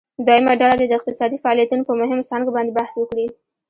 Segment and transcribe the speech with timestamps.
[0.25, 3.25] دویمه ډله دې د اقتصادي فعالیتونو په مهمو څانګو باندې بحث وکړي.